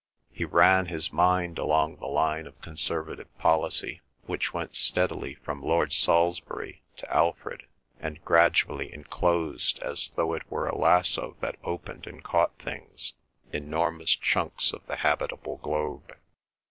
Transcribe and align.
He 0.31 0.45
ran 0.45 0.87
his 0.87 1.13
mind 1.13 1.59
along 1.59 1.97
the 1.97 2.07
line 2.07 2.47
of 2.47 2.59
conservative 2.59 3.27
policy, 3.37 4.01
which 4.25 4.51
went 4.51 4.75
steadily 4.75 5.35
from 5.35 5.61
Lord 5.61 5.93
Salisbury 5.93 6.81
to 6.97 7.13
Alfred, 7.13 7.67
and 7.99 8.19
gradually 8.25 8.91
enclosed, 8.91 9.77
as 9.83 10.09
though 10.15 10.33
it 10.33 10.49
were 10.49 10.67
a 10.67 10.75
lasso 10.75 11.37
that 11.41 11.57
opened 11.63 12.07
and 12.07 12.23
caught 12.23 12.57
things, 12.57 13.13
enormous 13.53 14.15
chunks 14.15 14.73
of 14.73 14.83
the 14.87 14.95
habitable 14.95 15.57
globe. 15.57 16.15